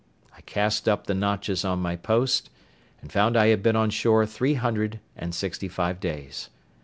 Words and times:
I 0.35 0.41
cast 0.41 0.89
up 0.89 1.05
the 1.05 1.13
notches 1.13 1.63
on 1.63 1.77
my 1.77 1.95
post, 1.95 2.49
and 3.03 3.11
found 3.11 3.37
I 3.37 3.49
had 3.49 3.61
been 3.61 3.75
on 3.75 3.91
shore 3.91 4.25
three 4.25 4.55
hundred 4.55 4.99
and 5.15 5.35
sixty 5.35 5.67
five 5.67 5.99
days. 5.99 6.49